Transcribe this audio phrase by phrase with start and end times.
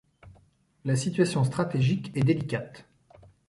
[0.83, 2.87] La situation stratégique est délicate.